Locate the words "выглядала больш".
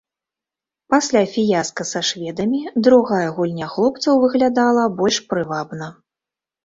4.25-5.17